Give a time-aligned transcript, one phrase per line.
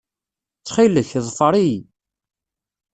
[0.59, 1.79] Ttxil-k, ḍfer-iyi.